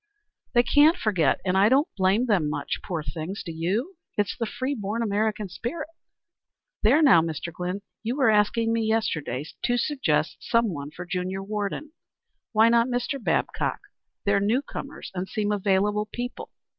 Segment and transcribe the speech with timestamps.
[0.53, 3.97] "They can't forget, and I don't blame them much, poor things, do you?
[4.17, 5.89] It's the free born American spirit.
[6.81, 7.53] There now, Mr.
[7.53, 11.91] Glynn, you were asking me yesterday to suggest some one for junior warden.
[12.51, 13.23] Why not Mr.
[13.23, 13.77] Babcock?
[14.25, 16.49] They're new comers and seem available people."